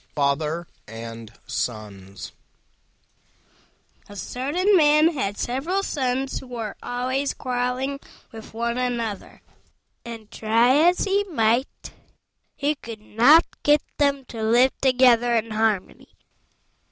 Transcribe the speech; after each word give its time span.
FATHER 0.15 0.65
AND 0.87 1.33
SONS 1.45 2.31
A 4.09 4.15
certain 4.15 4.75
man 4.75 5.13
had 5.13 5.37
several 5.37 5.83
Sons 5.83 6.39
who 6.39 6.47
were 6.47 6.75
always 6.81 7.35
quarrelling 7.35 7.99
with 8.31 8.51
one 8.51 8.79
another, 8.79 9.43
and, 10.03 10.31
try 10.31 10.87
as 10.89 11.01
he 11.03 11.23
might, 11.25 11.93
he 12.55 12.73
could 12.73 13.01
not 13.01 13.45
get 13.61 13.83
them 13.99 14.25
to 14.25 14.41
live 14.41 14.71
together 14.81 15.35
in 15.35 15.51
harmony. 15.51 16.07